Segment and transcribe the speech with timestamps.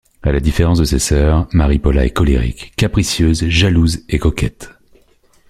[0.23, 4.71] À la différence de ses sœurs, Maria Paula est colérique, capricieuse, jalouse et coquette.